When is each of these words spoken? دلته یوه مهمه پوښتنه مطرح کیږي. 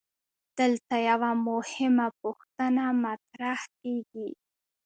دلته 0.59 0.93
یوه 1.09 1.31
مهمه 1.47 2.07
پوښتنه 2.21 2.83
مطرح 3.05 3.59
کیږي. 3.79 4.29